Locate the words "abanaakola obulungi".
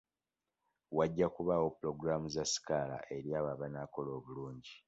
3.55-4.73